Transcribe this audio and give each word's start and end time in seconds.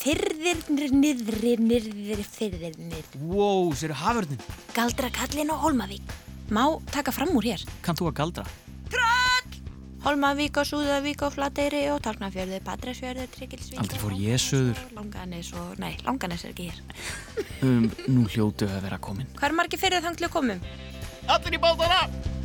Fyrðirnir, 0.00 0.94
niðri, 0.96 1.56
niðri, 1.60 2.24
fyrðirnir. 2.24 3.04
Wow, 3.20 3.68
sér 3.76 3.92
haförnin. 4.00 4.40
Galdra 4.72 5.10
kallin 5.12 5.52
og 5.52 5.60
Holmavík. 5.66 6.14
Má 6.48 6.80
taka 6.90 7.12
fram 7.12 7.34
úr 7.36 7.50
hér. 7.50 7.66
Kann 7.84 7.98
þú 7.98 8.08
að 8.08 8.16
galdra? 8.22 8.46
Holmavík 10.00 10.56
og 10.56 10.64
Súðavík 10.64 11.20
og 11.26 11.34
Flateyri 11.34 11.82
og 11.92 12.00
Tálknafjörði, 12.06 12.62
Patræsfjörði, 12.64 13.26
Tryggilsvík. 13.34 13.82
Aldrei 13.82 14.00
fór 14.00 14.16
ég 14.16 14.40
söður. 14.40 14.80
Langanes 14.96 15.52
og, 15.52 15.76
nei, 15.82 15.92
Langanes 16.06 16.46
er 16.48 16.54
ekki 16.54 16.70
hér. 16.70 16.80
Um, 17.60 17.90
nú 18.08 18.24
hljótu 18.32 18.70
að 18.70 18.86
vera 18.88 18.96
komin. 19.04 19.28
Hvað 19.36 19.50
er 19.52 19.58
margir 19.60 19.84
fyrir 19.84 20.00
þang 20.00 20.16
til 20.16 20.30
að 20.30 20.36
komum? 20.38 20.68
Allir 21.28 21.60
í 21.60 21.60
bátana! 21.60 22.39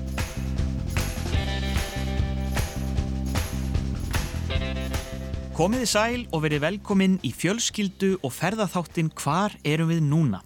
Komiði 5.56 5.86
sæl 5.88 6.24
og 6.36 6.42
verið 6.44 6.66
velkomin 6.66 7.14
í 7.24 7.30
fjölskyldu 7.32 8.18
og 8.28 8.34
ferðaþáttin 8.36 9.08
Hvar 9.16 9.54
erum 9.64 9.88
við 9.88 10.02
núna? 10.04 10.42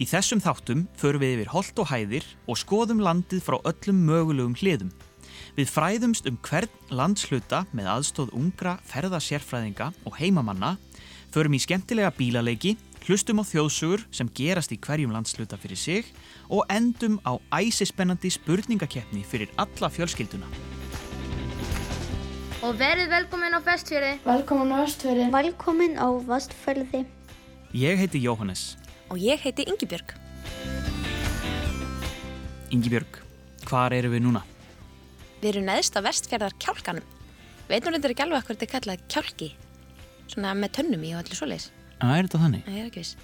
Í 0.00 0.06
þessum 0.08 0.40
þáttum 0.40 0.86
förum 0.96 1.20
við 1.20 1.34
yfir 1.34 1.50
holt 1.52 1.82
og 1.82 1.90
hæðir 1.90 2.24
og 2.48 2.56
skoðum 2.56 3.02
landið 3.04 3.42
frá 3.44 3.58
öllum 3.68 3.98
mögulegum 4.08 4.54
hliðum. 4.56 4.94
Við 5.52 5.68
fræðumst 5.68 6.30
um 6.32 6.40
hvern 6.48 6.80
landsluta 6.88 7.66
með 7.76 7.90
aðstóð 7.98 8.32
ungra 8.40 8.78
ferðasérfræðinga 8.88 9.90
og 10.08 10.16
heimamanna, 10.16 10.78
förum 11.28 11.52
í 11.52 11.60
skemmtilega 11.60 12.14
bílaleiki, 12.16 12.78
hlustum 13.04 13.44
á 13.44 13.48
þjóðsugur 13.52 14.08
sem 14.08 14.32
gerast 14.32 14.72
í 14.72 14.80
hverjum 14.80 15.12
landsluta 15.12 15.60
fyrir 15.60 15.76
sig 15.76 16.08
og 16.48 16.64
endum 16.72 17.20
á 17.28 17.36
æsispennandi 17.52 18.32
spurningakeppni 18.32 19.28
fyrir 19.28 19.52
alla 19.60 19.92
fjölskylduna. 19.92 20.77
Og 22.58 22.74
verið 22.74 23.06
velkomin 23.12 23.54
á 23.54 23.62
festfjöri. 23.62 24.16
Velkomin 24.24 24.72
á 24.74 24.82
Vestfjörði. 24.82 25.28
Velkomin 25.30 25.92
á 25.94 26.10
Vastferði. 26.26 27.04
Ég 27.70 28.00
heiti 28.02 28.18
Jóhannes. 28.18 28.74
Og 29.14 29.20
ég 29.22 29.38
heiti 29.38 29.62
Ingibjörg. 29.70 30.10
Ingibjörg, 32.74 33.20
hvar 33.70 33.94
eru 33.94 34.10
við 34.10 34.24
núna? 34.26 34.42
Við 35.38 35.52
erum 35.52 35.68
neðst 35.70 35.94
á 35.94 36.02
vestfjörðar 36.02 36.58
kjálkanum. 36.58 37.06
Veitum 37.70 37.94
reyndar 37.94 38.16
ekki 38.16 38.26
alveg 38.26 38.42
hvað 38.42 38.58
þetta 38.58 38.66
er 38.66 38.74
kallað 38.74 39.06
kjálki. 39.06 39.50
Svona 40.26 40.58
með 40.58 40.74
tönnum 40.80 41.06
í 41.06 41.14
og 41.14 41.22
allir 41.22 41.38
svoleiðis. 41.38 41.70
Að 42.02 42.16
er 42.16 42.26
þetta 42.26 42.42
þannig? 42.42 42.66
Það 42.66 42.82
er 42.82 42.90
ekki 42.90 43.04
viss. 43.06 43.16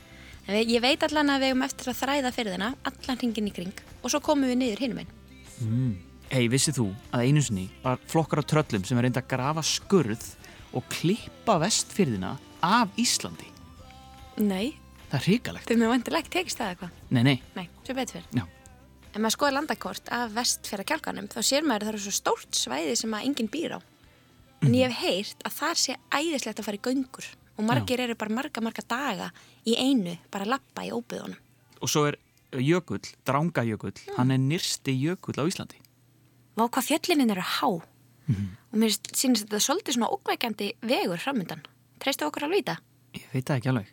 En 0.47 0.63
ég 0.63 0.87
veit 0.87 1.11
allan 1.11 1.35
að 1.35 1.43
við 1.43 1.57
erum 1.57 1.67
eftir 1.67 1.91
að 1.91 2.03
þræða 2.05 2.37
fyrir 2.39 2.55
þina, 2.55 2.75
allan 2.87 3.19
hringin 3.19 3.51
í 3.51 3.59
kring 3.59 3.87
og 3.99 4.15
svo 4.15 4.23
komum 4.23 4.47
við 4.47 4.61
niður 4.63 4.87
hinum 4.87 5.03
einn. 5.03 5.15
Mm. 5.59 5.95
Hei, 6.33 6.47
vissið 6.51 6.79
þú 6.81 6.85
að 7.15 7.27
einu 7.29 7.43
sinni 7.45 7.65
var 7.85 8.01
flokkar 8.11 8.43
á 8.43 8.45
tröllum 8.49 8.85
sem 8.87 8.99
er 8.99 9.07
reynd 9.07 9.19
að 9.21 9.29
grafa 9.31 9.63
skurð 9.67 10.25
og 10.75 10.87
klippa 10.91 11.59
vestfyrðina 11.63 12.33
af 12.65 12.97
Íslandi? 13.01 13.47
Nei, 14.43 14.75
Það 15.13 15.19
er 15.21 15.27
hrikalegt. 15.29 15.69
þeim 15.71 15.83
er 15.87 15.91
vantilega 15.93 16.25
ekki 16.25 16.33
tekist 16.35 16.59
það 16.59 16.71
eitthvað. 16.73 16.95
Nei, 17.15 17.23
nei, 17.23 17.37
Nei, 17.55 17.67
svo 17.87 17.95
betur 17.95 18.17
fyrir. 18.19 18.27
já. 18.35 18.45
Ef 19.15 19.21
maður 19.23 19.35
skoða 19.37 19.53
landakort 19.55 20.09
af 20.11 20.33
vestfjörðar 20.35 20.89
kjálkanum 20.91 21.29
þá 21.31 21.39
sér 21.47 21.63
maður 21.63 21.85
að 21.85 21.87
það 21.87 21.93
eru 21.95 22.03
svo 22.03 22.15
stórt 22.17 22.59
svæði 22.59 22.97
sem 22.99 23.15
að 23.15 23.27
enginn 23.29 23.51
býr 23.53 23.77
á. 23.79 23.81
En 24.65 24.75
ég 24.75 24.91
hef 24.91 24.99
heyrt 25.05 25.45
að 25.47 25.55
það 25.61 25.75
sé 25.85 25.97
æðislegt 26.11 26.59
að 26.59 26.67
fara 26.67 26.81
í 26.81 26.85
göngur 26.89 27.29
og 27.55 27.65
margir 27.69 28.01
eru 28.03 28.17
bara 28.19 28.35
marga, 28.35 28.61
marga 28.65 28.83
daga 28.91 29.29
í 29.69 29.77
einu 29.79 30.17
bara 30.33 30.49
að 30.49 30.55
lappa 30.57 30.83
í 30.83 30.91
óbyðunum. 30.91 31.39
Og 31.79 31.89
svo 31.93 32.09
er 32.11 32.19
jökull, 32.59 33.05
drangajökull, 33.29 33.95
hann 34.17 34.33
er 34.35 34.39
nyrsti 34.43 34.97
jökull 34.99 35.39
á 35.39 35.47
Íslandi. 35.47 35.79
Vá 36.55 36.69
hvað 36.71 36.87
fjöllinin 36.87 37.33
eru 37.35 37.43
há 37.43 37.67
og 37.67 38.79
mér 38.79 38.95
sínist 39.13 39.45
þetta 39.45 39.61
svolítið 39.61 39.97
svona 39.97 40.11
ókvækjandi 40.15 40.69
vegur 40.87 41.21
framöndan. 41.21 41.65
Treystu 42.03 42.27
okkur 42.29 42.47
alveg 42.47 42.63
í 42.63 42.67
það? 42.71 42.79
Ég 43.19 43.27
veit 43.33 43.45
það 43.49 43.59
ekki 43.59 43.71
alveg. 43.73 43.91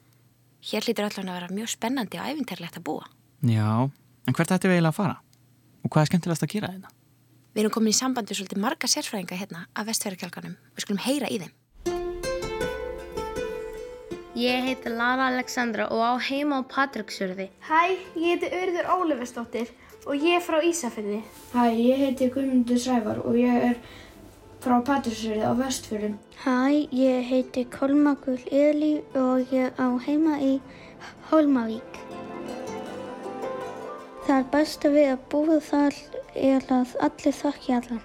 Hér 0.70 0.86
hlýtur 0.86 1.08
allan 1.08 1.32
að 1.32 1.38
vera 1.40 1.56
mjög 1.58 1.72
spennandi 1.74 2.22
og 2.22 2.30
æfinterlegt 2.30 2.78
að 2.78 2.86
búa. 2.86 3.10
Já, 3.42 3.90
en 3.90 4.38
hvert 4.38 4.54
ættum 4.56 4.72
við 4.72 4.78
eiginlega 4.78 4.94
að 4.94 5.00
fara? 5.02 5.18
Og 5.82 5.90
hvað 5.90 6.04
er 6.06 6.12
skemmtilegast 6.12 6.46
að 6.46 6.54
gera 6.54 6.72
þetta? 6.76 6.94
Við 7.52 7.64
erum 7.64 7.74
komin 7.76 7.92
í 7.92 7.98
sambandi 7.98 8.32
við 8.32 8.40
svolítið 8.40 8.64
marga 8.64 8.90
sérfræðinga 8.94 9.42
hérna 9.42 9.66
af 9.74 9.90
vestfjörðarkjálkanum. 9.90 10.56
Við 10.78 10.86
skulum 10.86 11.04
heyra 11.06 11.28
í 11.34 11.42
þeim. 11.42 11.58
Ég 14.42 14.64
heiti 14.64 14.90
Lara 14.94 15.28
Alexandra 15.28 15.90
og 15.92 16.00
á 16.02 16.14
heima 16.24 16.62
á 16.62 16.70
Patricksjörði. 16.72 17.50
Hæ, 17.68 18.00
ég 18.16 18.38
heiti 18.38 18.54
Urður 18.62 18.88
Ólefesdóttir 18.96 19.74
og 20.06 20.16
ég 20.16 20.38
er 20.38 20.44
frá 20.44 20.62
Ísafjörði. 20.66 21.22
Hæ, 21.54 21.66
ég 21.78 22.00
heiti 22.02 22.30
Guðmundur 22.34 22.80
Sævar 22.82 23.22
og 23.26 23.38
ég 23.38 23.68
er 23.72 23.76
frá 24.62 24.78
Patrísfjörði 24.86 25.46
á 25.46 25.54
Vestfjörðum. 25.58 26.16
Hæ, 26.44 26.88
ég 26.94 27.26
heiti 27.30 27.66
Kolmagull 27.70 28.42
Eli 28.52 28.94
og 29.18 29.54
ég 29.54 29.74
á 29.78 29.88
heima 30.06 30.38
í 30.42 30.54
Holmavík. 31.30 32.02
Það 34.28 34.50
besta 34.54 34.92
við 34.94 35.08
að 35.16 35.24
búa 35.32 35.60
þar 35.66 35.98
er 36.36 36.68
að 36.70 36.94
allir 37.08 37.38
þakki 37.38 37.74
allan. 37.78 38.04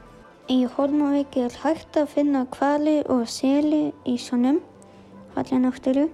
Í 0.52 0.58
Holmavík 0.76 1.36
er 1.42 1.60
hægt 1.64 1.98
að 1.98 2.12
finna 2.14 2.46
kvali 2.54 3.00
og 3.12 3.26
seli 3.28 3.90
í 4.06 4.16
sonum, 4.20 4.62
allir 5.34 5.64
náttúru. 5.64 6.08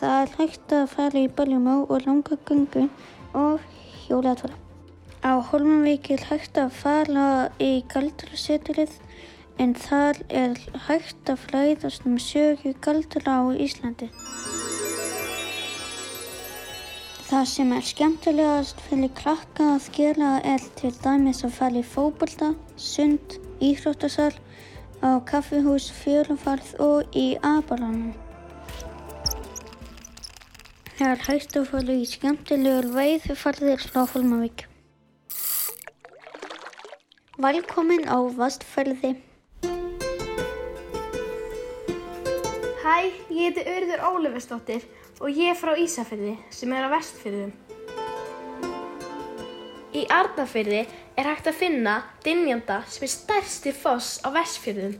Það 0.00 0.18
er 0.24 0.36
hægt 0.40 0.74
að 0.74 0.90
fara 0.96 1.22
í 1.22 1.30
baljumá 1.30 1.82
og 1.84 2.06
langa 2.06 2.38
gungu 2.48 2.88
og 3.36 3.60
hjólatúra. 4.06 4.63
Á 5.24 5.40
Holmavík 5.40 6.10
er 6.12 6.22
hægt 6.28 6.58
að 6.60 6.74
fara 6.76 7.28
í 7.56 7.80
galdraseturið 7.88 8.98
en 9.64 9.70
þar 9.72 10.18
er 10.28 10.58
hægt 10.84 11.30
að 11.32 11.38
flæðast 11.46 12.04
um 12.10 12.18
sögu 12.20 12.74
galdra 12.84 13.38
á 13.40 13.44
Íslandi. 13.56 14.10
Það 17.30 17.46
sem 17.52 17.72
er 17.72 17.86
skemmtilegast 17.88 18.82
fyrir 18.90 19.14
krakka 19.22 19.70
að 19.78 19.86
gera 19.96 20.34
er 20.44 20.68
til 20.82 20.92
dæmis 21.06 21.40
að 21.48 21.56
fara 21.56 21.80
í 21.80 21.86
fókbalta, 21.94 22.50
sund, 22.76 23.38
íþróttasal, 23.64 24.34
á 25.00 25.24
kaffihús, 25.24 25.88
fjörufarð 26.02 26.76
og 26.84 27.16
í 27.16 27.24
abalanum. 27.40 28.12
Það 31.00 31.08
er 31.08 31.26
hægt 31.30 31.58
að 31.58 31.66
fara 31.72 31.98
í 32.04 32.06
skemmtilegur 32.12 32.92
veiðfarðir 32.92 33.88
frá 33.88 34.04
Holmavík. 34.12 34.68
Velkomin 37.34 38.06
á 38.06 38.14
Vastferði. 38.30 39.16
Hæ, 42.78 43.10
ég 43.26 43.56
heiti 43.56 43.64
Urður 43.72 44.04
Ólefesdóttir 44.06 44.84
og 45.18 45.34
ég 45.34 45.50
er 45.50 45.58
frá 45.58 45.72
Ísafjörði 45.74 46.36
sem 46.54 46.70
er 46.70 46.86
á 46.86 46.94
Vestfjörðum. 46.94 47.50
Í 49.98 50.04
Arnafjörði 50.14 50.84
er 51.18 51.30
hægt 51.32 51.50
að 51.50 51.58
finna 51.58 51.96
Dynjanda 52.22 52.78
sem 52.86 53.08
er 53.08 53.14
stærsti 53.16 53.74
foss 53.74 54.22
á 54.22 54.30
Vestfjörðum. 54.30 54.94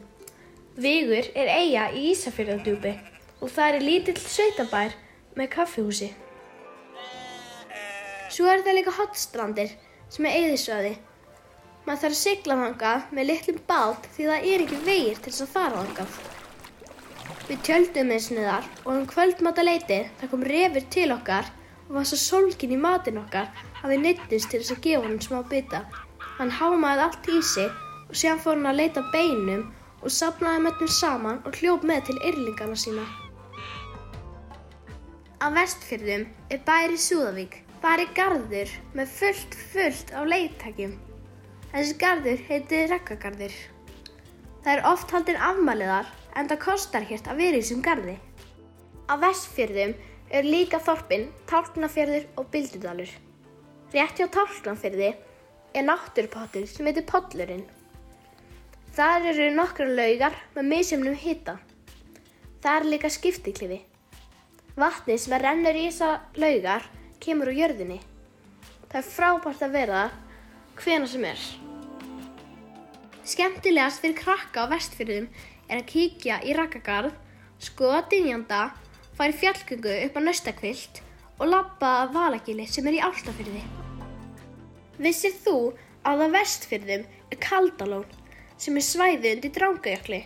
Vigur 0.74 1.30
er 1.38 1.54
eiga 1.54 1.86
í 1.94 2.10
Ísafjörðardjúpi 2.16 2.96
og 3.38 3.48
það 3.54 3.78
er 3.78 3.88
lítill 3.92 4.18
sveitabær 4.18 4.98
með 5.38 5.52
kaffihúsi. 5.54 6.10
Svo 8.26 8.50
er 8.50 8.66
það 8.66 8.80
líka 8.82 8.98
hotstrandir 8.98 9.76
sem 10.10 10.26
er 10.26 10.40
eigðisvæði. 10.42 10.96
Maður 11.84 12.00
þarf 12.00 12.14
að 12.14 12.20
sigla 12.22 12.54
þangað 12.60 13.10
með 13.16 13.28
litlum 13.28 13.58
bát 13.68 14.06
því 14.14 14.30
það 14.30 14.46
er 14.50 14.62
ekki 14.64 14.78
vegir 14.86 15.18
til 15.20 15.32
þess 15.32 15.44
að 15.44 15.52
fara 15.52 15.82
þangað. 15.82 16.14
Við 17.44 17.58
tjöldum 17.68 18.12
eins 18.14 18.30
niðar 18.32 18.68
og 18.86 18.90
um 18.94 19.04
kvöldmataleiti 19.10 19.98
það 20.20 20.30
kom 20.32 20.46
refur 20.48 20.86
til 20.94 21.10
okkar 21.12 21.50
og 21.84 21.92
var 21.98 22.08
svo 22.08 22.20
sólkin 22.22 22.72
í 22.72 22.80
matin 22.80 23.20
okkar 23.20 23.50
að 23.82 23.92
við 23.92 24.04
neyttist 24.06 24.48
til 24.48 24.62
þess 24.62 24.76
að 24.78 24.82
gefa 24.88 25.10
hann 25.10 25.20
smá 25.26 25.42
bita. 25.50 25.82
Hann 26.38 26.54
hámaði 26.56 27.04
allt 27.04 27.28
í 27.28 27.42
sig 27.52 27.68
og 28.08 28.16
síðan 28.16 28.40
fór 28.40 28.56
hann 28.56 28.72
að 28.72 28.80
leita 28.80 29.04
beinum 29.12 29.68
og 30.00 30.16
sapnaði 30.18 30.64
með 30.64 30.80
þeim 30.80 30.92
saman 30.98 31.44
og 31.44 31.60
hljóp 31.60 31.84
með 31.84 32.08
til 32.08 32.20
yrlingana 32.30 32.80
sína. 32.80 33.04
Á 35.44 35.46
vestfjörðum 35.52 36.30
er 36.48 36.64
bæri 36.64 36.96
Súðavík. 36.96 37.60
Það 37.84 38.06
er 38.06 38.14
garður 38.16 38.78
með 38.96 39.18
fullt 39.18 39.58
fullt 39.74 40.14
af 40.16 40.30
leittækjum. 40.32 41.02
Þessi 41.74 41.94
garður 41.98 42.42
heitir 42.46 42.84
Rekkagarður. 42.86 43.54
Það 44.62 44.68
er 44.76 44.84
oft 44.86 45.10
haldin 45.10 45.40
afmæliðar 45.42 46.10
en 46.38 46.46
það 46.52 46.60
kostar 46.62 47.06
hér 47.08 47.24
að 47.26 47.40
vera 47.42 47.58
í 47.58 47.64
þessum 47.64 47.80
garði. 47.82 48.14
Á 49.10 49.14
vestfjörðum 49.18 49.94
er 50.38 50.46
líka 50.46 50.78
þorpin 50.86 51.24
Tálknafjörður 51.50 52.28
og 52.38 52.46
Bildudalur. 52.52 53.10
Rétt 53.90 54.22
hjá 54.22 54.28
Tálknafjörði 54.36 55.08
er 55.74 55.86
náttúrupottur 55.88 56.68
sem 56.70 56.86
heitir 56.86 57.08
Pollurinn. 57.10 57.66
Þar 58.94 59.28
eru 59.32 59.50
nokkra 59.58 59.90
laugar 59.90 60.38
með 60.54 60.70
misjumnum 60.70 61.18
hita. 61.18 61.56
Það 62.62 62.78
er 62.78 62.90
líka 62.92 63.10
skiptiklifi. 63.10 63.80
Vatnið 64.78 65.24
sem 65.26 65.36
rennur 65.42 65.82
í 65.82 65.88
þessa 65.88 66.14
laugar 66.38 66.86
kemur 67.18 67.50
úr 67.50 67.60
jörðinni. 67.64 67.98
Það 68.86 69.00
er 69.02 69.12
frábært 69.18 69.66
að 69.66 69.78
vera 69.80 70.06
hvena 70.78 71.10
sem 71.10 71.30
er. 71.34 71.63
Skemmtilegast 73.24 74.02
fyrir 74.02 74.18
krakka 74.18 74.66
á 74.68 74.72
vestfjörðum 74.74 75.30
er 75.72 75.78
að 75.78 75.86
kíkja 75.88 76.42
í 76.44 76.52
rakkagarð, 76.56 77.14
skoða 77.56 78.02
dynjanda 78.10 78.58
fari 79.16 79.32
fjallgöngu 79.40 79.94
upp 80.04 80.18
á 80.18 80.20
Naustakvilt 80.20 81.00
og 81.38 81.48
labba 81.48 81.92
að 82.02 82.12
Valagili 82.18 82.66
sem 82.68 82.84
er 82.90 82.98
í 82.98 83.00
Álstafyrði. 83.06 83.62
Vissir 85.00 85.32
þú 85.40 85.56
að 86.04 86.26
á 86.28 86.28
vestfyrðum 86.36 87.06
er 87.32 87.40
Kaldalón 87.46 88.04
sem 88.60 88.76
er 88.76 88.86
svæði 88.90 89.32
undir 89.38 89.56
Drangajökli? 89.56 90.20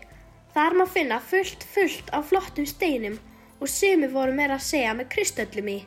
Þar 0.57 0.79
má 0.81 0.85
finna 0.91 1.21
fullt 1.23 1.63
fullt 1.71 2.11
af 2.11 2.33
flottum 2.33 2.67
steinum 2.67 3.21
og 3.61 3.71
sumi 3.71 4.11
voru 4.11 4.35
meira 4.35 4.59
að 4.59 4.67
segja 4.73 4.99
með 4.99 5.13
kristöllum 5.15 5.71
í. 5.71 5.79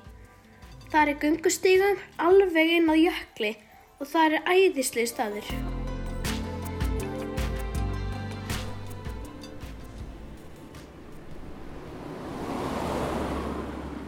Það 0.87 1.11
er 1.11 1.21
gungustígum 1.25 2.01
alveg 2.23 2.73
inn 2.79 2.87
á 2.87 2.95
jökli 2.95 3.53
og 3.99 4.07
það 4.07 4.39
er 4.39 4.51
æðislega 4.55 5.11
staður. 5.11 5.80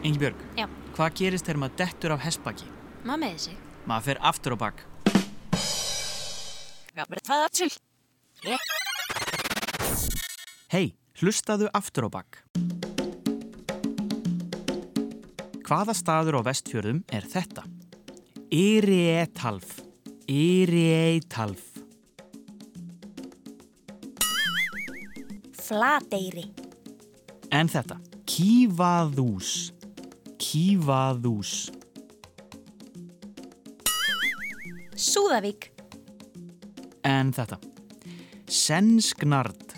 Ingi 0.04 0.20
Björg, 0.20 0.40
Já, 0.58 0.66
hvað 0.96 1.14
gerist 1.20 1.46
þegar 1.48 1.60
maður 1.62 1.78
dettur 1.80 2.14
af 2.16 2.24
hestbaki? 2.26 2.66
maður 3.04 3.20
með 3.24 3.36
þessi. 3.38 3.56
Maður 3.88 4.06
fer 4.10 4.20
aftur 4.30 4.56
á 4.56 4.58
bak. 4.64 4.84
Hei, 10.74 10.94
hlustaðu 11.20 11.68
aftur 11.76 12.08
á 12.08 12.10
bak. 12.12 12.38
Hvaða 15.64 15.94
staður 15.96 16.38
á 16.38 16.46
vestfjörðum 16.50 17.02
er 17.14 17.24
þetta? 17.30 17.64
Yrietalf. 18.52 19.78
Yrietalf. 20.28 21.62
Flateyri. 25.64 26.44
En 27.54 27.70
þetta? 27.72 27.96
Kívaðús. 28.28 29.54
Kívaðús. 30.54 31.66
Súðavík. 34.94 35.64
En 37.02 37.32
þetta? 37.34 37.56
Sensknard. 38.46 39.74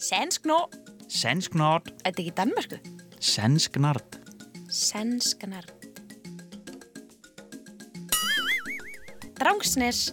Sensknó. 0.00 0.62
Sensknard. 1.12 1.90
Þetta 2.06 2.24
ekki 2.24 2.32
Danmörku? 2.38 2.78
Sensknard. 3.20 4.16
Senskanar. 4.72 5.68
Drangsnes. 9.42 10.06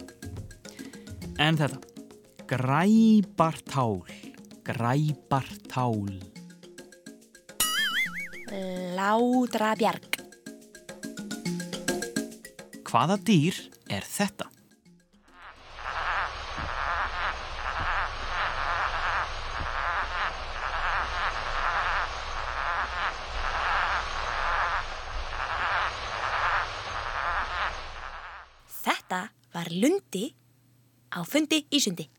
En 1.40 1.56
þetta? 1.56 1.80
Græbartál. 2.52 4.04
Græbartál. 4.68 6.31
Ládrabjarg. 8.52 10.18
Hvaða 12.84 13.16
dýr 13.24 13.56
er 13.88 14.04
þetta? 14.04 14.50
Þetta 28.82 29.22
var 29.56 29.72
lundi 29.72 30.28
á 31.16 31.24
fundi 31.24 31.64
í 31.72 31.80
sundi. 31.80 32.12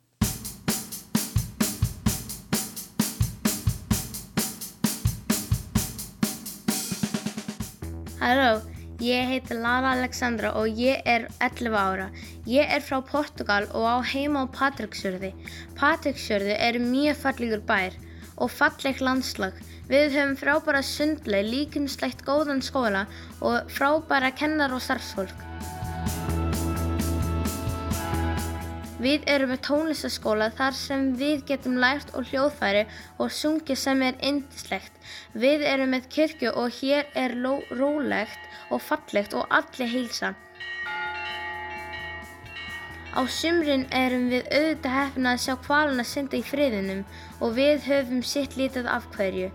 Halló, 8.23 8.61
ég 9.01 9.27
heiti 9.27 9.57
Lara 9.59 9.97
Alexandra 9.97 10.53
og 10.55 10.77
ég 10.79 11.01
er 11.11 11.25
11 11.43 11.75
ára. 11.75 12.05
Ég 12.47 12.71
er 12.71 12.85
frá 12.87 13.01
Portugal 13.03 13.65
og 13.75 13.83
á 13.83 13.99
heima 14.13 14.45
á 14.47 14.55
Patreksjörði. 14.59 15.33
Patreksjörði 15.75 16.55
er 16.55 16.79
mjög 16.79 17.19
fallegur 17.19 17.65
bær 17.67 17.97
og 18.37 18.53
falleg 18.55 19.03
landslag. 19.03 19.59
Við 19.91 20.15
höfum 20.15 20.37
frábæra 20.39 20.85
sundleið, 20.87 21.51
líkinslegt 21.51 22.23
góðan 22.23 22.63
skóla 22.63 23.09
og 23.43 23.67
frábæra 23.75 24.31
kennar 24.31 24.71
og 24.71 24.87
starfsfólk. 24.87 25.43
Við 29.03 29.25
erum 29.27 29.51
með 29.51 29.65
tónlistaskóla 29.67 30.53
þar 30.55 30.79
sem 30.79 31.09
við 31.19 31.43
getum 31.49 31.75
lært 31.83 32.15
og 32.15 32.31
hljóðfæri 32.31 32.87
og 33.19 33.35
sungið 33.35 33.83
sem 33.83 34.07
er 34.07 34.15
indislegt. 34.23 34.95
Við 35.33 35.63
erum 35.65 35.95
með 35.95 36.09
kirkju 36.13 36.51
og 36.61 36.75
hér 36.83 37.07
er 37.17 37.33
rólegt 37.73 38.49
og 38.71 38.83
fallegt 38.85 39.33
og 39.33 39.47
allir 39.49 39.89
heilsa. 39.89 40.35
Á 43.13 43.21
sumrin 43.29 43.87
erum 43.93 44.31
við 44.33 44.47
auðvitað 44.49 44.97
heppin 44.97 45.29
að 45.29 45.41
sjá 45.45 45.55
hvalana 45.67 46.05
synda 46.09 46.37
í 46.37 46.45
friðinum 46.49 47.03
og 47.41 47.57
við 47.57 47.89
höfum 47.89 48.23
sitt 48.25 48.57
lítið 48.61 48.89
af 48.89 49.09
hverju. 49.17 49.51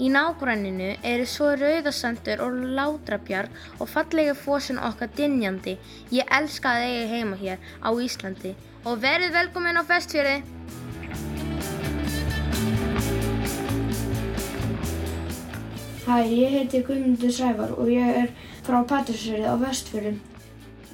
Í 0.00 0.08
nágranninu 0.12 0.94
eru 1.06 1.26
svo 1.28 1.50
rauðasandur 1.60 2.40
og 2.44 2.56
látrabjarg 2.76 3.52
og 3.78 3.90
fallega 3.92 4.36
fósun 4.36 4.80
okkar 4.80 5.12
dynjandi. 5.16 5.76
Ég 6.12 6.28
elska 6.40 6.76
að 6.76 6.88
eiga 6.88 7.10
heima 7.12 7.40
hér 7.40 7.60
á 7.84 7.88
Íslandi 7.92 8.56
og 8.84 9.04
verið 9.04 9.36
velkomin 9.36 9.80
á 9.80 9.84
festfjöri. 9.84 10.40
Hæ, 16.02 16.16
ég 16.26 16.50
heiti 16.50 16.80
Guðmundur 16.82 17.30
Sævar 17.30 17.70
og 17.78 17.86
ég 17.86 18.16
er 18.24 18.30
frá 18.66 18.80
Patrísfjörði 18.90 19.46
á 19.46 19.54
Vestfjörðum. 19.60 20.16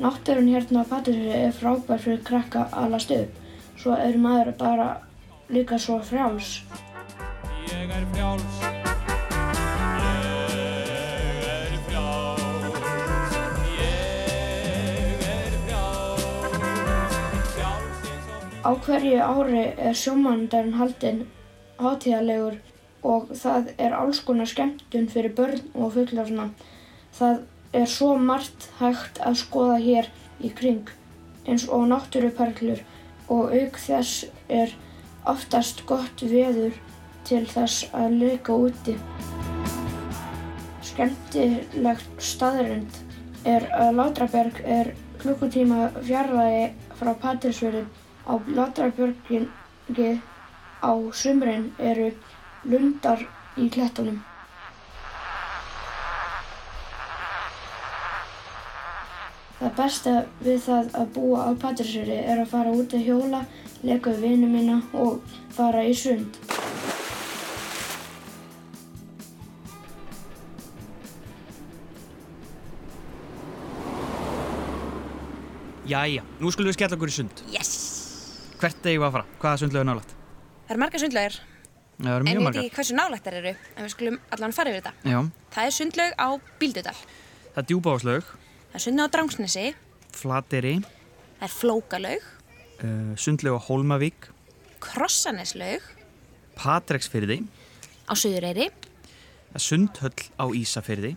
Náttúrun 0.04 0.50
hérna 0.52 0.82
á 0.84 0.90
Patrísfjörði 0.90 1.38
er 1.46 1.54
frábær 1.56 2.02
fyrir 2.04 2.20
krakka 2.28 2.66
að 2.66 2.76
alast 2.82 3.14
upp. 3.16 3.38
Svo 3.80 3.96
er 3.96 4.18
maður 4.20 4.52
bara 4.60 4.88
líka 5.48 5.80
svo 5.80 5.96
frjáls. 6.04 6.50
Ég 7.72 7.88
er 7.88 8.04
frjáls 8.12 8.60
Ég 8.60 8.68
er 11.56 11.80
frjáls 11.88 12.28
Á 18.60 18.70
hverju 18.76 19.24
ári 19.24 19.66
er 19.72 19.96
sjómanndarinn 19.96 20.76
haldinn 20.76 21.24
hátíðalegur 21.80 22.60
og 23.02 23.30
það 23.34 23.72
er 23.78 23.94
alls 23.96 24.20
konar 24.26 24.48
skemmtun 24.50 25.08
fyrir 25.12 25.34
börn 25.36 25.62
og 25.74 25.94
fullorðna. 25.96 26.50
Það 27.18 27.42
er 27.72 27.86
svo 27.90 28.14
margt 28.18 28.70
hægt 28.78 29.20
að 29.24 29.40
skoða 29.42 29.78
hér 29.82 30.10
í 30.44 30.50
kring 30.54 30.90
eins 31.48 31.66
og 31.68 31.86
náttúruperlur 31.90 32.82
og 33.32 33.52
auk 33.54 33.78
þess 33.80 34.28
er 34.48 34.72
oftast 35.28 35.84
gott 35.88 36.22
veður 36.22 36.76
til 37.28 37.44
þess 37.48 37.88
að 37.96 38.16
leika 38.22 38.56
úti. 38.56 38.96
Skemmtilegt 40.88 42.22
staðrind 42.24 43.02
er 43.48 43.68
að 43.76 43.94
Látraberg 44.00 44.62
er 44.64 44.94
klukkutíma 45.20 45.90
fjarlægi 46.00 46.70
frá 46.98 47.12
Patrísfjörði. 47.22 47.84
Á 48.28 48.34
Látrabergingi 48.56 50.10
á 50.84 50.92
sumrin 51.12 51.70
eru 51.78 52.10
lundar 52.64 53.22
í 53.58 53.68
klettunum. 53.70 54.18
Það 59.58 59.72
besta 59.74 60.12
við 60.46 60.60
það 60.68 60.92
að 61.00 61.08
búa 61.16 61.46
á 61.46 61.50
Patrísfjörði 61.58 62.18
er 62.30 62.42
að 62.44 62.52
fara 62.52 62.74
út 62.74 62.92
að 62.94 63.08
hjóla, 63.08 63.40
leka 63.82 64.12
við 64.14 64.26
vinnu 64.28 64.50
mína 64.52 64.78
og 64.94 65.18
fara 65.56 65.82
í 65.82 65.94
sund. 65.98 66.38
Jæja, 75.88 76.22
nú 76.38 76.50
skulum 76.52 76.68
við 76.68 76.76
skella 76.76 76.98
okkur 76.98 77.10
í 77.10 77.16
sund. 77.16 77.42
Yes! 77.48 77.70
Hvert 78.60 78.86
eigum 78.86 79.00
við 79.02 79.06
að 79.08 79.14
fara? 79.14 79.28
Hvaða 79.40 79.60
sundlega 79.62 79.80
er 79.80 79.88
nálægt? 79.88 80.10
Það 80.68 80.74
eru 80.74 80.82
margar 80.82 81.02
sundlaugar, 81.02 81.36
Það 81.98 82.12
eru 82.14 82.22
en 82.22 82.28
mjög 82.28 82.32
ég 82.32 82.38
veit 82.38 82.44
margar. 82.46 82.62
ekki 82.64 82.76
hversu 82.78 82.94
nálægt 82.94 83.24
þær 83.26 83.36
eru, 83.40 83.52
en 83.76 83.84
við 83.86 83.92
skulum 83.94 84.18
allan 84.36 84.52
fara 84.54 84.70
yfir 84.70 84.82
þetta. 84.84 84.92
Já, 85.10 85.18
Það 85.54 85.64
er 85.66 85.74
sundlaug 85.78 86.12
á 86.14 86.28
Bíldudal, 86.60 86.96
það 87.54 87.58
er 87.62 87.66
djúbáðslaug, 87.72 88.28
það 88.70 88.78
er 88.78 88.84
sundlaug 88.84 89.08
á 89.10 89.14
Drangsnesi, 89.16 89.64
flateri, 90.14 90.74
það 91.40 91.46
er 91.48 91.54
Flókalaug, 91.56 92.28
uh, 92.84 93.14
sundlaug 93.18 93.58
á 93.58 93.60
Hólmavík, 93.66 94.28
Krossaneslaug. 94.78 95.82
Patreksfyrði, 96.58 97.40
á 98.06 98.12
Suðureyri, 98.18 98.68
það 99.50 99.58
er 99.58 99.62
sundhöll 99.62 100.22
á 100.38 100.44
Ísafyrði, 100.58 101.12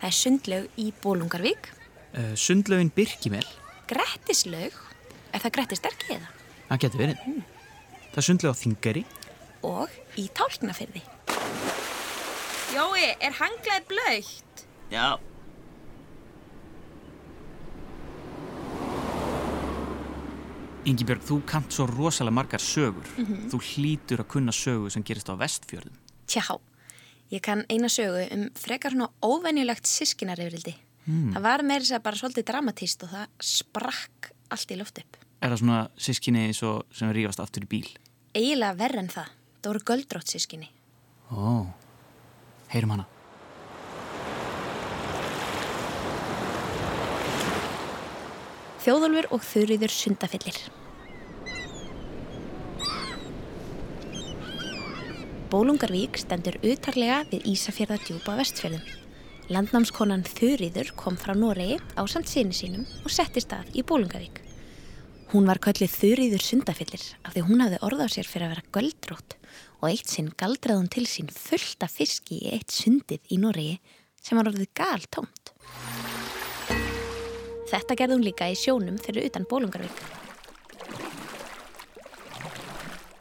það 0.00 0.08
er 0.08 0.16
sundlaug 0.20 0.68
í 0.80 0.86
Bólungarvík, 1.04 1.68
uh, 2.16 2.32
sundlaugin 2.36 2.92
Birkimel, 2.96 3.44
Grettislaug, 3.88 4.72
er 5.32 5.40
það 5.44 5.52
Grettisbergi 5.58 6.16
eða? 6.16 6.30
það 6.70 6.80
getur 6.84 7.02
verið. 7.04 7.26
Það 8.12 8.20
er 8.22 8.26
sundlaug 8.30 8.56
á 8.56 8.60
Þingari, 8.60 9.02
Og 9.66 9.90
í 10.20 10.28
Tálknafyrði. 10.36 11.02
Jói, 12.76 13.06
er 13.24 13.34
hanglaði 13.38 13.88
blöytt? 13.90 14.66
Já. 14.92 15.16
Ingibjörg, 20.86 21.24
þú 21.26 21.40
kant 21.50 21.74
svo 21.74 21.88
rosalega 21.90 22.36
margar 22.36 22.62
sögur. 22.62 23.08
Þú 23.50 23.58
hlýtur 23.72 24.22
að 24.22 24.30
kunna 24.36 24.54
sögu 24.54 24.90
sem 24.94 25.02
gerist 25.06 25.30
á 25.30 25.34
vestfjörðum. 25.40 25.96
Tjá, 26.30 26.44
ég 27.34 27.42
kann 27.42 27.64
eina 27.70 27.90
sögu 27.90 28.22
um 28.34 28.44
frekar 28.54 28.94
svona 28.94 29.10
óvenjulegt 29.24 29.90
sískinarifrildi. 29.90 30.76
Það 31.06 31.42
var 31.42 31.62
meira 31.66 31.82
þess 31.82 31.96
að 31.98 32.04
bara 32.06 32.18
svolítið 32.18 32.46
dramatíst 32.50 33.02
og 33.06 33.12
það 33.14 33.26
sprakk 33.50 34.30
allt 34.54 34.74
í 34.74 34.78
loft 34.78 35.02
upp. 35.02 35.18
Er 35.42 35.52
það 35.52 35.60
svona 35.62 35.80
sískinni 35.98 36.46
eins 36.48 36.62
og 36.66 36.86
sem 36.94 37.10
rífast 37.14 37.42
aftur 37.42 37.66
í 37.66 37.70
bíl? 37.70 37.90
Eiginlega 38.34 38.78
verð 38.78 39.02
en 39.02 39.10
það. 39.14 39.34
Það 39.62 39.72
voru 39.72 39.84
göldrótt 39.90 40.30
sískinni. 40.30 40.68
Ó, 41.32 41.66
heyrum 42.70 42.94
hana. 42.94 43.06
Þjóðólfur 48.86 49.26
og 49.34 49.42
Þurriður 49.42 49.90
sundafillir. 49.90 50.60
Bólungarvík 55.50 56.20
stendur 56.22 56.60
utarlega 56.62 57.24
við 57.32 57.50
Ísafjörðardjúpa 57.56 58.38
vestfjörðum. 58.38 58.86
Landnámskonan 59.50 60.22
Þurriður 60.26 60.94
kom 60.98 61.18
frá 61.18 61.34
Noregi 61.38 61.80
á 61.98 62.02
samt 62.06 62.30
sinni 62.30 62.54
sínum 62.54 62.86
og 63.02 63.10
settist 63.14 63.54
að 63.54 63.74
í 63.74 63.82
Bólungarvík. 63.86 64.45
Hún 65.32 65.48
var 65.50 65.58
kallið 65.58 65.90
Þurriður 65.90 66.42
sundafillir 66.46 67.04
af 67.26 67.32
því 67.34 67.42
hún 67.48 67.62
hafði 67.64 67.80
orð 67.88 68.02
á 68.06 68.08
sér 68.14 68.28
fyrir 68.30 68.46
að 68.46 68.52
vera 68.54 68.70
göldrótt 68.76 69.34
og 69.80 69.88
eitt 69.88 70.12
sinn 70.12 70.28
galdraði 70.38 70.78
hún 70.78 70.92
til 70.94 71.06
sín 71.10 71.32
fullt 71.34 71.82
af 71.82 71.96
fiski 71.98 72.38
í 72.44 72.52
eitt 72.54 72.70
sundið 72.70 73.34
í 73.34 73.40
Noregi 73.42 73.80
sem 74.22 74.38
var 74.38 74.52
orðið 74.52 74.70
galtómt. 74.78 75.52
Þetta 77.66 77.98
gerði 77.98 78.16
hún 78.16 78.26
líka 78.28 78.48
í 78.52 78.56
sjónum 78.58 79.02
fyrir 79.02 79.26
utan 79.26 79.48
Bólungarvík. 79.50 80.00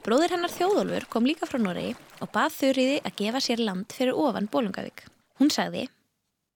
Bróðir 0.05 0.37
hennar 0.37 0.53
Þjóðólfur 0.53 1.09
kom 1.09 1.25
líka 1.25 1.49
frá 1.49 1.57
Noregi 1.57 1.97
og 2.21 2.29
bað 2.29 2.53
Þurriði 2.61 2.97
að 3.01 3.21
gefa 3.23 3.41
sér 3.41 3.65
land 3.65 3.97
fyrir 3.97 4.13
ofan 4.13 4.51
Bólungarvík. 4.53 5.07
Hún 5.41 5.49
sagði, 5.51 5.87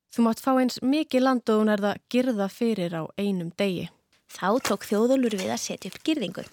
Þú 0.10 0.24
mátt 0.26 0.40
fá 0.42 0.56
eins 0.58 0.80
mikið 0.82 1.22
land 1.22 1.50
og 1.54 1.60
hún 1.62 1.70
er 1.70 1.82
það 1.84 2.00
girða 2.10 2.48
fyrir 2.50 2.96
á 2.98 3.04
einum 3.22 3.52
degi. 3.54 3.90
Þá 4.30 4.48
tók 4.70 4.86
Þjóðólfur 4.88 5.38
við 5.40 5.54
að 5.54 5.64
setja 5.64 5.92
upp 5.92 6.04
girðingu. 6.06 6.46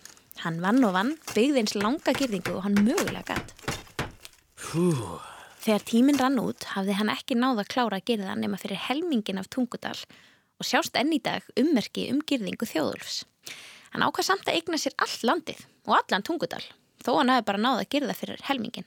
Hann 0.43 0.61
vann 0.65 0.85
og 0.85 0.95
vann, 0.97 1.15
byggði 1.33 1.63
eins 1.63 1.77
langa 1.77 2.15
girðingu 2.17 2.57
og 2.57 2.65
hann 2.67 2.77
mögulega 2.81 3.37
gatt. 3.37 3.55
Þegar 5.67 5.85
tíminn 5.89 6.21
rann 6.21 6.39
út 6.39 6.67
hafði 6.75 6.97
hann 6.99 7.11
ekki 7.13 7.37
náð 7.39 7.63
að 7.63 7.71
klára 7.73 8.01
að 8.01 8.09
girða 8.11 8.35
nema 8.39 8.59
fyrir 8.61 8.83
helmingin 8.89 9.41
af 9.41 9.49
Tungudal 9.53 9.97
og 10.57 10.67
sjást 10.69 10.97
enn 10.99 11.15
í 11.15 11.21
dag 11.23 11.47
ummerki 11.59 12.07
um 12.13 12.21
girðingu 12.23 12.69
Þjóðólfs. 12.69 13.25
Hann 13.93 14.05
ákvað 14.05 14.29
samt 14.29 14.47
að 14.49 14.61
eigna 14.61 14.81
sér 14.81 14.97
all 15.03 15.17
landið 15.31 15.65
og 15.89 15.97
allan 15.99 16.25
Tungudal, 16.27 16.63
þó 17.03 17.17
hann 17.19 17.33
hafi 17.33 17.47
bara 17.49 17.63
náð 17.63 17.83
að 17.83 17.91
girða 17.97 18.17
fyrir 18.19 18.45
helmingin. 18.49 18.87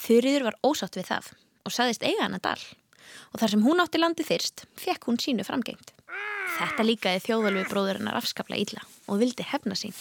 Þurriður 0.00 0.50
var 0.50 0.60
ósátt 0.66 0.98
við 0.98 1.10
það 1.10 1.32
og 1.66 1.74
saðist 1.74 2.04
eiga 2.06 2.26
hann 2.26 2.38
að 2.38 2.46
dal 2.48 2.62
og 3.30 3.40
þar 3.40 3.52
sem 3.54 3.64
hún 3.64 3.82
átti 3.82 4.00
landi 4.00 4.26
fyrst, 4.26 4.64
fekk 4.78 5.08
hún 5.08 5.18
sínu 5.22 5.46
framgengt. 5.46 5.94
Þetta 6.58 6.86
líkaði 6.86 7.22
þjóðalvi 7.24 7.66
bróðurinnar 7.70 8.18
afskapla 8.18 8.58
illa 8.60 8.82
og 9.08 9.20
vildi 9.22 9.46
hefna 9.46 9.76
sín. 9.78 9.94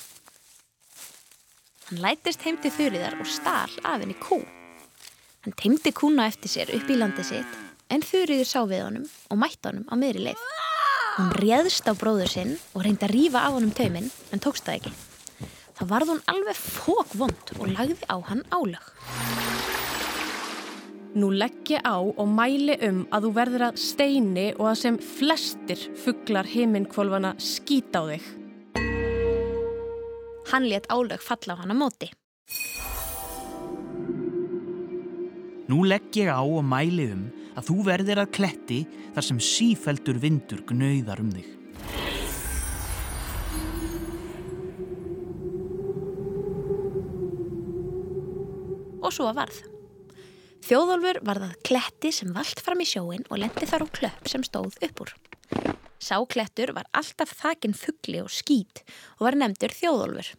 Hann 1.90 2.02
lætist 2.04 2.44
heim 2.46 2.60
til 2.62 2.72
þurriðar 2.76 3.18
og 3.22 3.30
stál 3.30 3.72
af 3.82 4.00
henni 4.02 4.18
kú. 4.22 4.42
Hann 5.46 5.56
teimdi 5.58 5.94
kúna 5.96 6.28
eftir 6.30 6.52
sér 6.52 6.74
upp 6.76 6.90
í 6.92 6.98
landi 7.00 7.26
sitt 7.26 7.60
en 7.90 8.06
þurriður 8.06 8.50
sá 8.50 8.60
við 8.70 8.84
honum 8.86 9.08
og 9.30 9.42
mætti 9.42 9.72
honum 9.72 9.88
á 9.90 9.94
miðri 9.98 10.28
leið. 10.28 10.44
Hún 11.20 11.34
réðst 11.42 11.90
á 11.90 11.94
bróður 11.98 12.32
sinn 12.32 12.56
og 12.74 12.86
reyndi 12.86 13.08
að 13.08 13.16
rífa 13.16 13.46
af 13.48 13.58
honum 13.58 13.74
tauminn 13.76 14.12
en 14.32 14.44
tókst 14.44 14.68
það 14.68 14.82
ekki. 14.82 14.94
Þá 15.80 15.84
varð 15.94 16.14
hún 16.14 16.26
alveg 16.32 16.60
fókvond 16.60 17.56
og 17.58 17.70
lagði 17.74 18.06
á 18.12 18.16
hann 18.30 18.46
álög. 18.52 19.39
Nú 21.18 21.32
legg 21.34 21.72
ég 21.74 21.82
á 21.82 21.98
og 21.98 22.28
mæli 22.30 22.76
um 22.86 23.00
að 23.10 23.26
þú 23.26 23.32
verður 23.38 23.64
að 23.70 23.80
steini 23.82 24.46
og 24.60 24.68
að 24.70 24.80
sem 24.84 25.00
flestir 25.02 25.86
fuglar 25.98 26.46
himinkvolfana 26.46 27.34
skýta 27.42 28.02
á 28.02 28.04
þig. 28.12 28.28
Hann 30.52 30.70
let 30.70 30.86
álög 30.90 31.22
falla 31.26 31.58
á 31.58 31.60
hann 31.62 31.74
á 31.74 31.78
móti. 31.78 32.12
Nú 35.70 35.82
legg 35.86 36.14
ég 36.18 36.30
á 36.30 36.42
og 36.42 36.62
mæli 36.66 37.10
um 37.14 37.26
að 37.58 37.72
þú 37.72 37.80
verðir 37.90 38.22
að 38.22 38.34
kletti 38.38 38.84
þar 39.16 39.26
sem 39.26 39.42
sífeldur 39.42 40.22
vindur 40.22 40.62
gnauðar 40.70 41.26
um 41.26 41.34
þig. 41.34 41.56
og 49.10 49.16
svo 49.16 49.34
varð. 49.34 49.79
Þjóðólfur 50.66 51.22
varð 51.26 51.48
að 51.48 51.58
kletti 51.66 52.12
sem 52.14 52.34
vald 52.36 52.60
fram 52.64 52.84
í 52.84 52.88
sjóin 52.88 53.24
og 53.30 53.40
lendi 53.42 53.68
þar 53.70 53.86
á 53.86 53.94
klöpp 53.96 54.30
sem 54.32 54.44
stóð 54.46 54.76
upp 54.86 55.06
úr. 55.06 55.16
Sá 56.00 56.16
klettur 56.32 56.74
var 56.76 56.88
alltaf 56.96 57.32
þakin 57.42 57.76
fugli 57.76 58.22
og 58.24 58.32
skít 58.32 58.84
og 59.18 59.28
var 59.28 59.38
nefndur 59.40 59.74
Þjóðólfur. 59.76 60.30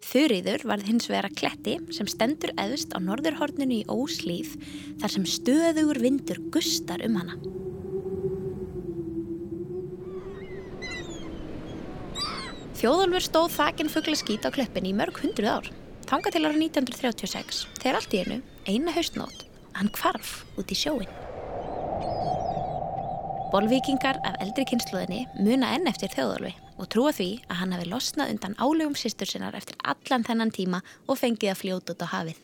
Þurriður 0.00 0.64
varð 0.68 0.86
hins 0.88 1.08
vegar 1.10 1.28
að 1.28 1.36
kletti 1.40 1.74
sem 1.92 2.08
stendur 2.08 2.54
eðust 2.60 2.94
á 2.96 2.98
norðurhorninu 3.04 3.82
í 3.82 3.88
Óslíð 3.92 4.54
þar 5.02 5.14
sem 5.14 5.26
stöðugur 5.28 6.00
vindur 6.00 6.40
gustar 6.52 7.04
um 7.04 7.18
hana. 7.20 7.36
Þjóðólfur 12.80 13.26
stóð 13.26 13.52
þakin 13.58 13.92
fugli 13.92 14.16
skít 14.16 14.48
á 14.48 14.50
kleppinni 14.56 14.94
í 14.94 14.96
mörg 14.96 15.20
hundruð 15.20 15.52
ár. 15.52 15.70
Þanga 16.08 16.32
til 16.32 16.44
ára 16.46 16.56
1936 16.56 17.62
þegar 17.76 18.00
allt 18.00 18.16
í 18.16 18.24
einu, 18.24 18.38
eina 18.64 18.94
haustnót, 18.96 19.44
hann 19.78 19.90
hvarf 19.96 20.40
út 20.60 20.72
í 20.72 20.78
sjóin. 20.78 21.10
Bolvíkingar 23.50 24.20
af 24.22 24.36
eldri 24.44 24.62
kynsluðinni 24.70 25.24
muna 25.42 25.72
enn 25.74 25.88
eftir 25.90 26.12
þjóðalvi 26.12 26.52
og 26.78 26.86
trúa 26.92 27.10
því 27.14 27.30
að 27.48 27.58
hann 27.60 27.72
hafi 27.74 27.88
losnað 27.90 28.30
undan 28.34 28.54
álögum 28.62 28.94
sýstur 28.98 29.26
sinnar 29.26 29.56
eftir 29.58 29.78
allan 29.82 30.26
þennan 30.26 30.54
tíma 30.54 30.82
og 31.06 31.18
fengið 31.18 31.54
að 31.54 31.60
fljóta 31.64 31.96
út 31.96 32.04
á 32.06 32.12
hafið. 32.14 32.38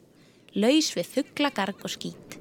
Laus 0.56 0.90
við 0.96 1.12
fuggla, 1.14 1.52
garg 1.54 1.84
og 1.84 1.92
skít. 1.92 2.40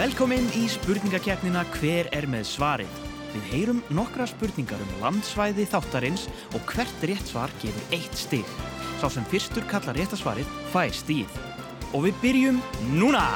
Velkomin 0.00 0.46
í 0.56 0.64
spurningakeppnina 0.72 1.66
Hver 1.76 2.08
er 2.16 2.26
með 2.30 2.46
svarið? 2.48 3.09
Við 3.30 3.44
heyrum 3.52 3.80
nokkra 3.94 4.26
spurningar 4.26 4.80
um 4.82 4.94
landsvæði 5.04 5.66
þáttarins 5.70 6.26
og 6.50 6.64
hvert 6.72 7.04
rétt 7.06 7.30
svar 7.30 7.52
gefur 7.62 7.94
eitt 7.94 8.16
stig. 8.18 8.46
Sá 8.98 9.06
sem 9.06 9.26
fyrstur 9.30 9.66
kallar 9.70 9.94
réttasvarið 9.94 10.50
fær 10.72 10.90
stíð. 10.94 11.36
Og 11.94 12.08
við 12.08 12.18
byrjum 12.24 12.58
núna! 12.98 13.26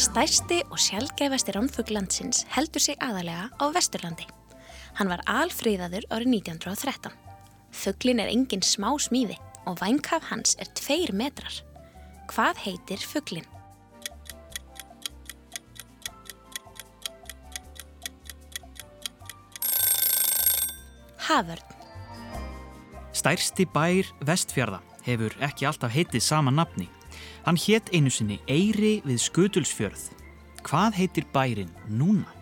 Stærsti 0.00 0.62
og 0.70 0.78
sjálfgæfasti 0.80 1.52
ránfugl 1.54 1.94
landsins 1.94 2.46
heldur 2.54 2.82
sig 2.82 2.96
aðalega 3.02 3.50
á 3.58 3.64
Vesturlandi. 3.74 4.26
Hann 4.98 5.10
var 5.10 5.22
alfríðaður 5.26 6.06
árið 6.10 6.34
1913. 6.40 7.14
Fuglin 7.70 8.22
er 8.22 8.30
engin 8.32 8.64
smá 8.66 8.90
smíði 8.98 9.38
og 9.66 9.80
vængkaf 9.80 10.30
hans 10.30 10.56
er 10.58 10.68
tveir 10.74 11.12
metrar. 11.12 11.62
Hvað 12.30 12.62
heitir 12.64 13.02
fuglin? 13.02 13.46
Haförn. 21.30 21.62
Stærsti 23.12 23.66
bær 23.68 24.08
Vestfjarða 24.26 24.80
hefur 25.04 25.34
ekki 25.44 25.66
alltaf 25.68 25.92
heitið 25.94 26.24
sama 26.24 26.50
nafni. 26.54 26.88
Hann 27.44 27.58
hétt 27.60 27.92
einu 27.94 28.10
sinni 28.12 28.40
Eyri 28.48 29.00
við 29.04 29.20
Skutulsfjörð. 29.26 30.10
Hvað 30.66 30.98
heitir 30.98 31.26
bærin 31.34 31.72
núna? 31.88 32.39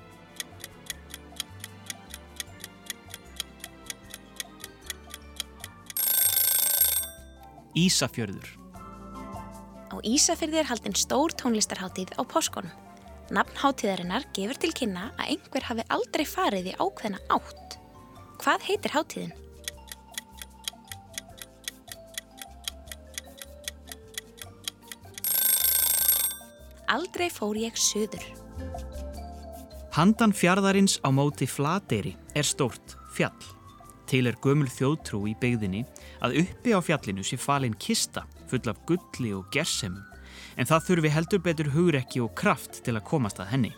Ísafjörður. 7.79 8.49
Á 9.89 9.97
Ísafyrði 10.05 10.63
er 10.63 10.69
haldin 10.69 10.97
stór 10.99 11.35
tónlistarháttíð 11.39 12.17
á 12.19 12.23
páskonum. 12.29 12.73
Nafn 13.35 13.59
háttíðarinnar 13.61 14.25
gefur 14.37 14.59
til 14.61 14.73
kynna 14.77 15.11
að 15.21 15.35
einhver 15.35 15.67
hafi 15.69 15.85
aldrei 15.93 16.25
farið 16.29 16.71
í 16.73 16.79
ákveðna 16.81 17.21
átt. 17.37 17.77
Hvað 18.41 18.65
heitir 18.69 18.95
háttíðin? 18.97 19.37
Aldrei 26.89 27.29
fór 27.29 27.59
ég 27.61 27.77
söður. 27.77 28.25
Handan 29.93 30.33
fjardarins 30.33 30.97
á 31.05 31.13
móti 31.13 31.45
Flateyri 31.45 32.15
er 32.33 32.49
stórt 32.49 32.97
fjall. 33.13 33.58
Til 34.09 34.25
er 34.27 34.39
gömul 34.41 34.71
þjóðtrú 34.73 35.27
í 35.29 35.35
byggðinni 35.41 35.83
að 36.25 36.39
uppi 36.43 36.73
á 36.73 36.81
fjallinu 36.81 37.25
sé 37.27 37.37
falin 37.37 37.77
kista 37.77 38.25
full 38.49 38.65
af 38.71 38.81
gulli 38.89 39.35
og 39.37 39.51
gersemum 39.53 40.07
en 40.59 40.69
það 40.69 40.87
þurfi 40.87 41.13
heldur 41.13 41.43
betur 41.45 41.71
hugrekki 41.75 42.23
og 42.25 42.33
kraft 42.39 42.81
til 42.87 42.97
að 42.97 43.07
komast 43.11 43.41
að 43.43 43.53
henni. 43.53 43.73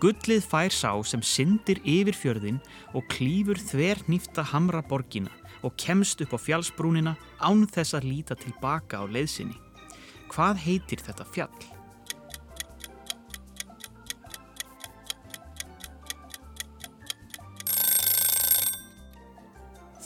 Gullið 0.00 0.46
fær 0.48 0.72
sá 0.72 0.92
sem 1.04 1.22
syndir 1.24 1.80
yfir 1.84 2.16
fjörðin 2.16 2.60
og 2.96 3.04
klýfur 3.12 3.60
þver 3.60 4.00
nýfta 4.08 4.46
hamra 4.52 4.80
borgina 4.80 5.32
og 5.66 5.76
kemst 5.80 6.22
upp 6.24 6.36
á 6.36 6.38
fjallsbrúnina 6.40 7.16
án 7.40 7.66
þess 7.68 7.98
að 7.98 8.08
líta 8.12 8.36
tilbaka 8.38 9.02
á 9.02 9.04
leiðsinni. 9.04 9.58
Hvað 10.32 10.64
heitir 10.64 11.04
þetta 11.04 11.26
fjall? 11.34 11.79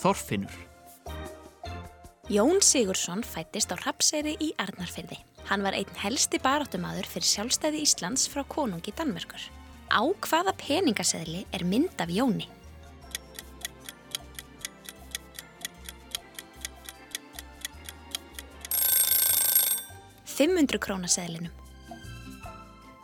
Þorfinnur. 0.05 0.53
Jón 2.29 2.59
Sigursson 2.61 3.23
fættist 3.25 3.73
á 3.73 3.77
Hrapseyri 3.81 4.35
í 4.37 4.51
Arnarfyrði. 4.61 5.17
Hann 5.49 5.65
var 5.65 5.77
einn 5.77 5.97
helsti 5.97 6.37
baráttumadur 6.45 7.09
fyrir 7.09 7.25
sjálfstæði 7.25 7.81
Íslands 7.87 8.27
frá 8.29 8.43
konungi 8.45 8.93
Danmörkur. 8.97 9.41
Á 9.89 10.05
hvaða 10.05 10.53
peningaseðli 10.61 11.47
er 11.57 11.65
mynd 11.65 11.97
af 12.05 12.13
Jóni? 12.13 12.51
Fimmundru 20.29 20.83
krónaseðlinum. 20.85 21.53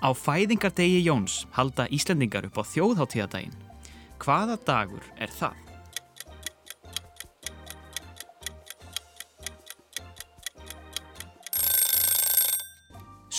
Á 0.04 0.08
fæðingardegi 0.12 1.00
Jóns 1.06 1.46
halda 1.56 1.88
Íslendingar 1.88 2.48
upp 2.50 2.60
á 2.60 2.64
þjóðháttíðadaginn. 2.74 3.56
Hvaða 4.20 4.60
dagur 4.68 5.04
er 5.16 5.32
það? 5.32 5.69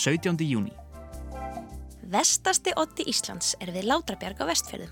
Sautjándi 0.02 0.48
júni. 0.50 0.72
Vestasti 2.10 2.72
otti 2.74 3.04
Íslands 3.06 3.52
er 3.62 3.70
við 3.70 3.86
Látrabjarg 3.86 4.40
á 4.42 4.50
vestfjörðum. 4.50 4.90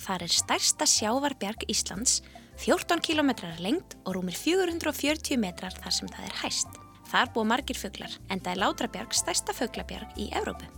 Þar 0.00 0.24
er 0.24 0.32
stærsta 0.32 0.86
sjávarbjarg 0.88 1.66
Íslands, 1.68 2.22
14 2.62 3.02
km 3.04 3.34
lengt 3.60 3.98
og 4.06 4.16
rúmir 4.16 4.36
440 4.38 5.36
metrar 5.42 5.76
þar 5.76 5.96
sem 5.98 6.08
það 6.08 6.30
er 6.30 6.40
hæst. 6.40 6.80
Þar 7.10 7.34
búa 7.34 7.50
margir 7.52 7.76
fuglar, 7.76 8.16
en 8.32 8.40
það 8.40 8.52
er 8.54 8.62
Látrabjarg 8.62 9.20
stærsta 9.20 9.52
fuglabjarg 9.60 10.16
í 10.16 10.30
Evrópu. 10.32 10.72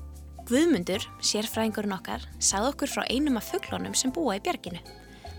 Guðmundur, 0.50 1.06
sérfræðingurinn 1.22 1.94
okkar, 2.00 2.26
sagði 2.42 2.74
okkur 2.74 2.94
frá 2.96 3.06
einum 3.06 3.38
af 3.38 3.52
fuglunum 3.52 3.94
sem 3.94 4.10
búa 4.10 4.40
í 4.40 4.42
bjarginu. 4.42 4.82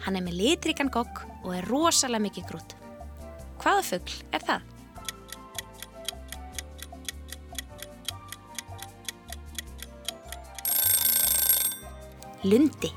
Hann 0.06 0.16
er 0.16 0.24
með 0.24 0.40
litrikan 0.40 0.92
gogg 0.94 1.26
og 1.44 1.56
er 1.60 1.68
rosalega 1.68 2.24
mikið 2.30 2.52
grút. 2.54 2.76
Hvaða 3.60 3.88
fugl 3.92 4.22
er 4.32 4.48
það? 4.48 4.79
Lundi. 12.44 12.88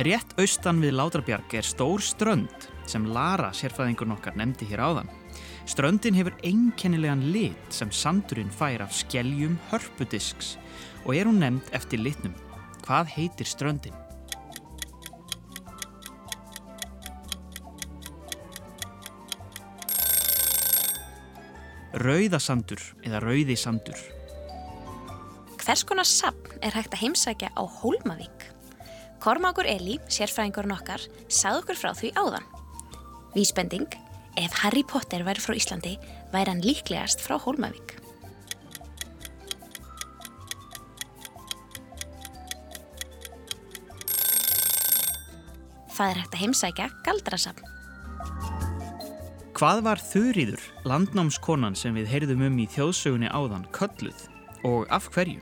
Rétt 0.00 0.30
austan 0.40 0.78
við 0.80 0.94
Látrabjarg 0.96 1.52
er 1.58 1.66
stór 1.68 2.00
strönd 2.00 2.68
sem 2.88 3.04
Lara, 3.12 3.50
sérfræðingurinn 3.52 4.14
okkar, 4.14 4.38
nefndi 4.40 4.64
hér 4.70 4.80
áðan. 4.80 5.10
Ströndin 5.68 6.16
hefur 6.16 6.32
einkennilegan 6.40 7.26
lit 7.34 7.74
sem 7.76 7.90
sandurinn 7.92 8.48
fær 8.48 8.86
af 8.86 8.94
skeljum 8.96 9.58
hörpudisks 9.68 10.54
og 11.04 11.12
er 11.12 11.28
hún 11.28 11.42
nefnd 11.44 11.68
eftir 11.76 12.00
litnum. 12.00 12.32
Hvað 12.86 13.12
heitir 13.18 13.50
ströndin? 13.50 13.98
Rauðasandur 22.00 22.80
eða 23.04 23.20
rauðisandur. 23.26 24.19
Hvers 25.60 25.82
konar 25.84 26.08
sapn 26.08 26.56
er 26.64 26.72
hægt 26.72 26.94
að 26.96 27.02
heimsækja 27.02 27.50
á 27.52 27.62
Hólmavík? 27.68 28.46
Kormákur 29.20 29.66
Eli, 29.68 29.98
sérfræðingurinn 30.08 30.72
okkar, 30.72 31.02
sagði 31.28 31.60
okkur 31.60 31.76
frá 31.76 31.90
því 31.98 32.12
áðan. 32.16 32.46
Vísbending, 33.34 33.98
ef 34.40 34.56
Harry 34.62 34.80
Potter 34.88 35.20
væri 35.26 35.44
frá 35.44 35.52
Íslandi, 35.52 35.98
væri 36.32 36.54
hann 36.54 36.64
líklegast 36.64 37.20
frá 37.20 37.36
Hólmavík. 37.36 37.98
Það 45.92 46.08
er 46.08 46.24
hægt 46.24 46.32
að 46.32 46.42
heimsækja 46.46 46.90
galdrasapn. 47.04 47.68
Hvað 49.60 49.84
var 49.84 50.00
Þurriður, 50.08 50.68
landnámskonan 50.88 51.76
sem 51.76 51.92
við 51.92 52.08
heyrðum 52.14 52.48
um 52.48 52.60
í 52.64 52.70
þjóðsögunni 52.72 53.28
áðan, 53.28 53.68
kölluð 53.76 54.30
og 54.64 54.86
af 54.92 55.08
hverju? 55.14 55.40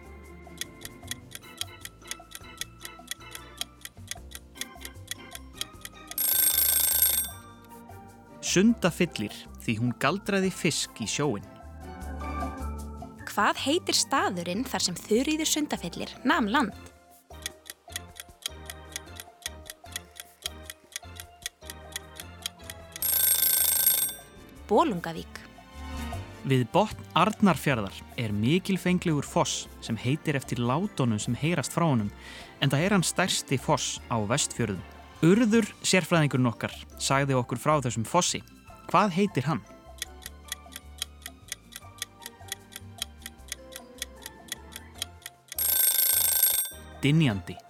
Sunda 8.48 8.88
fyllir 8.88 9.34
því 9.60 9.74
hún 9.80 9.90
galdraði 10.00 10.48
fisk 10.54 11.02
í 11.04 11.08
sjóin. 11.10 11.44
Hvað 13.28 13.60
heitir 13.66 13.94
staðurinn 13.94 14.64
þar 14.66 14.86
sem 14.86 14.96
Þurriður 14.98 15.50
sundafillir 15.50 16.14
nam 16.24 16.48
land? 16.48 16.72
Bólungavík. 24.68 25.47
Við 26.48 26.62
botn 26.72 27.08
Arnarfjarðar 27.18 27.92
er 28.16 28.32
mikilfenglegur 28.32 29.26
foss 29.26 29.66
sem 29.84 29.98
heitir 30.00 30.38
eftir 30.38 30.62
látonum 30.62 31.20
sem 31.20 31.34
heyrast 31.36 31.74
frá 31.74 31.84
honum 31.84 32.08
en 32.64 32.72
það 32.72 32.84
er 32.86 32.94
hann 32.96 33.04
stærsti 33.04 33.58
foss 33.60 33.98
á 34.08 34.16
vestfjörðum. 34.30 34.80
Urður 35.28 35.68
sérfræðingurinn 35.84 36.48
okkar 36.48 36.72
sagði 36.96 37.36
okkur 37.36 37.60
frá 37.60 37.74
þessum 37.84 38.08
fossi. 38.08 38.40
Hvað 38.88 39.12
heitir 39.18 39.44
hann? 39.44 39.60
Dynjandi. 47.04 47.67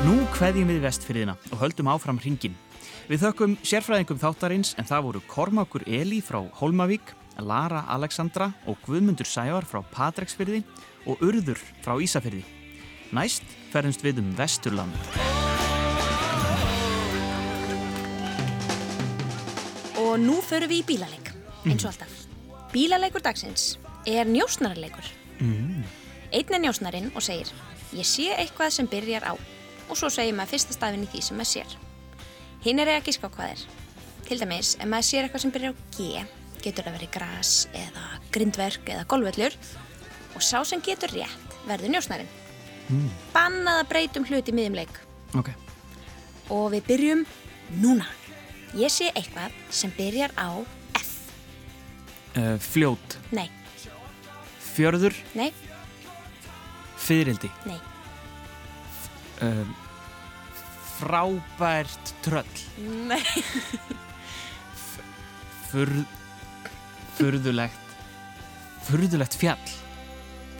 Nú 0.00 0.14
kveðjum 0.32 0.70
við 0.70 0.78
vestfyrðina 0.80 1.34
og 1.52 1.58
höldum 1.60 1.88
áfram 1.92 2.16
hringin. 2.22 2.54
Við 3.04 3.20
þökkum 3.20 3.56
sérfræðingum 3.60 4.20
þáttarins 4.22 4.70
en 4.80 4.86
það 4.88 5.02
voru 5.04 5.20
Kormákur 5.28 5.84
Eli 5.84 6.22
frá 6.24 6.38
Hólmavík, 6.56 7.12
Lara 7.44 7.82
Alexandra 7.92 8.46
og 8.64 8.80
Guðmundur 8.86 9.28
Sævar 9.28 9.68
frá 9.68 9.82
Patreksfyrði 9.92 10.62
og 11.04 11.20
Urður 11.20 11.60
frá 11.84 12.00
Ísafyrði. 12.00 12.40
Næst 13.12 13.44
ferðumst 13.74 14.06
við 14.06 14.22
um 14.24 14.32
Vesturland. 14.40 14.96
Og 20.00 20.16
nú 20.24 20.40
förum 20.40 20.72
við 20.72 20.80
í 20.80 20.88
bílaleik, 20.94 21.32
eins 21.68 21.84
og 21.84 21.92
alltaf. 21.92 22.18
Bílaleikur 22.72 23.20
dagsins 23.20 23.74
er 24.08 24.24
njósnarleikur. 24.24 25.12
Mm. 25.44 25.84
Einn 26.32 26.56
er 26.56 26.68
njósnarinn 26.70 27.12
og 27.12 27.20
segir, 27.20 27.52
ég 27.92 28.08
sé 28.08 28.30
eitthvað 28.32 28.78
sem 28.80 28.88
byrjar 28.88 29.28
á. 29.28 29.59
Og 29.90 29.98
svo 29.98 30.10
segir 30.12 30.36
maður 30.36 30.54
fyrsta 30.54 30.76
stafinn 30.76 31.04
í 31.04 31.10
því 31.10 31.22
sem 31.26 31.40
maður 31.40 31.50
sér. 31.50 31.76
Hinn 32.64 32.82
er 32.82 32.92
að 32.92 33.08
gíska 33.08 33.30
á 33.30 33.34
hvað 33.34 33.54
er. 33.54 33.64
Til 34.28 34.38
dæmis, 34.38 34.74
ef 34.78 34.86
maður 34.86 35.08
sér 35.08 35.26
eitthvað 35.26 35.44
sem 35.44 35.54
byrjar 35.54 35.74
á 35.74 35.80
G, 35.96 36.24
getur 36.62 36.86
það 36.86 36.96
verið 36.98 37.12
gras 37.16 37.54
eða 37.74 38.04
grindverk 38.34 38.92
eða 38.94 39.06
golvöllur. 39.10 39.56
Og 40.36 40.44
sá 40.44 40.60
sem 40.68 40.82
getur 40.84 41.10
rétt 41.16 41.56
verður 41.66 41.94
njósnarinn. 41.96 42.30
Mm. 42.90 43.08
Bannað 43.34 43.82
að 43.82 43.90
breytum 43.90 44.26
hluti 44.28 44.54
miðjum 44.54 44.78
leik. 44.78 45.00
Ok. 45.38 45.50
Og 46.50 46.70
við 46.74 46.86
byrjum 46.88 47.24
núna. 47.82 48.06
Ég 48.78 48.92
sé 48.94 49.10
eitthvað 49.14 49.54
sem 49.74 49.90
byrjar 49.96 50.34
á 50.38 50.62
F. 50.98 51.10
Uh, 52.38 52.54
fljót, 52.62 53.16
Nei, 53.34 53.48
fjörður, 54.62 55.16
nei, 55.34 55.48
fyririldi, 57.00 57.50
nei, 57.66 57.78
uh, 59.42 59.62
frábært 60.98 62.14
tröll. 62.24 62.64
Nei. 63.08 63.22
Furð, 65.70 66.02
furðulegt, 67.14 67.94
furðulegt 68.88 69.38
fjall. 69.38 69.76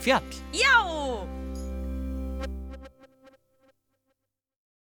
Fjall? 0.01 0.41
Já! 0.55 1.40